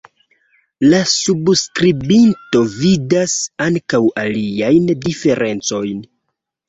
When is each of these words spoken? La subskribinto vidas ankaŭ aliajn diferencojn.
La 0.93 1.01
subskribinto 1.09 2.63
vidas 2.71 3.35
ankaŭ 3.67 4.01
aliajn 4.23 4.93
diferencojn. 5.05 6.01